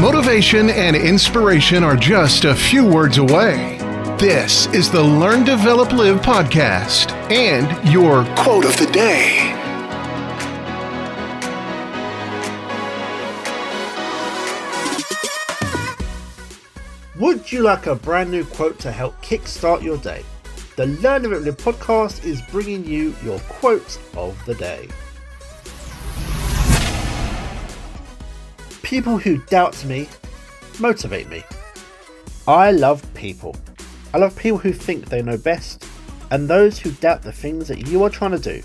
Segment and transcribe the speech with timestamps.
[0.00, 3.78] Motivation and inspiration are just a few words away.
[4.16, 9.52] This is the Learn, Develop, Live podcast and your quote of the day.
[17.18, 20.22] Would you like a brand new quote to help kickstart your day?
[20.76, 24.88] The Learn, Develop, Live podcast is bringing you your quote of the day.
[28.88, 30.08] People who doubt me
[30.80, 31.44] motivate me.
[32.46, 33.54] I love people.
[34.14, 35.86] I love people who think they know best
[36.30, 38.62] and those who doubt the things that you are trying to do.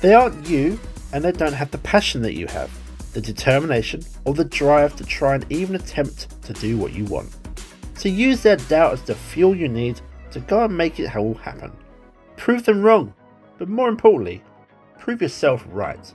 [0.00, 0.80] They aren't you
[1.12, 2.70] and they don't have the passion that you have,
[3.12, 7.28] the determination or the drive to try and even attempt to do what you want.
[7.98, 11.34] So use their doubt as the fuel you need to go and make it all
[11.34, 11.70] happen.
[12.38, 13.12] Prove them wrong,
[13.58, 14.42] but more importantly,
[14.98, 16.14] prove yourself right.